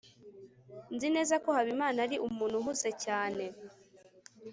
[0.95, 3.45] nzi neza ko habimana ari umuntu uhuze cyane